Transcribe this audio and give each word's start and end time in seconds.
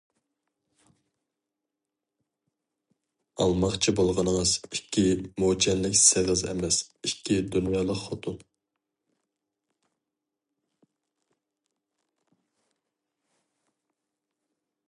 ئالماقچى 3.45 3.93
بولغىنىڭىز 3.99 4.53
ئىككى 4.69 5.03
موچەنلىك 5.43 5.99
سېغىز 6.03 6.43
ئەمەس، 6.53 6.79
ئىككى 7.11 7.37
دۇنيالىق 7.57 8.03
خوتۇن. 8.07 8.41